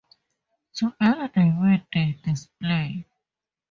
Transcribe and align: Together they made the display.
Together 0.73 1.29
they 1.35 1.51
made 1.51 1.85
the 1.93 2.13
display. 2.25 3.05